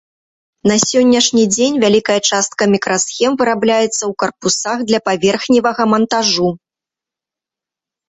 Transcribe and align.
На 0.69 0.75
сённяшні 0.83 1.43
дзень 1.55 1.77
вялікая 1.83 2.15
частка 2.31 2.63
мікрасхем 2.73 3.31
вырабляецца 3.43 3.93
ў 3.93 4.11
карпусах 4.27 4.77
для 4.91 4.99
паверхневага 5.11 5.83
мантажу. 5.95 6.49